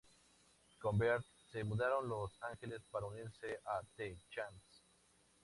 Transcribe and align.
Con 0.79 0.97
Beard 0.97 1.23
se 1.51 1.63
mudaron 1.63 2.05
a 2.05 2.07
Los 2.07 2.41
Angeles 2.41 2.81
para 2.89 3.05
unirse 3.05 3.59
a 3.63 3.81
"The 3.95 4.17
Champs". 4.31 4.81